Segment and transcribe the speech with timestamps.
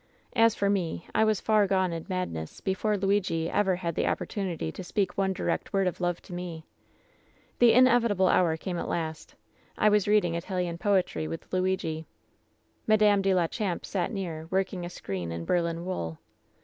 [0.45, 4.71] "As for me, I was far gone in madness before Luigi ever had the opportunity
[4.71, 6.65] to speak one direct word of love to me.
[7.59, 9.35] "The inevitable hour came at last.
[9.77, 12.07] I was reading Italian poetry with Luigi.
[12.87, 16.17] "Madame de la Champe sat near, working a screen in Berlin wool.